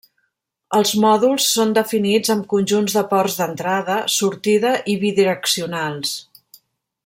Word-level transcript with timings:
Els 0.77 0.93
mòduls 1.03 1.49
són 1.57 1.73
definits 1.79 2.33
amb 2.35 2.47
conjunts 2.55 2.97
de 2.99 3.03
ports 3.13 3.37
d'entrada, 3.41 3.99
sortida 4.17 4.73
i 4.95 4.97
bidireccionals. 5.05 6.17